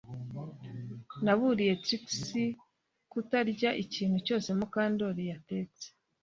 [1.23, 2.05] Naburiye Trix
[3.11, 5.85] kutarya ikintu cyose Mukandoli yatetse